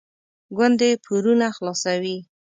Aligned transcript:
ګوندې 0.57 0.89
پورونه 1.05 1.47
خلاصوي. 1.57 2.17